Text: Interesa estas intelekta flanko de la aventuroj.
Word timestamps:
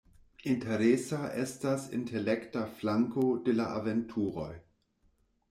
Interesa 0.51 1.19
estas 1.41 1.85
intelekta 1.97 2.65
flanko 2.81 3.27
de 3.45 3.55
la 3.61 3.69
aventuroj. 3.83 4.51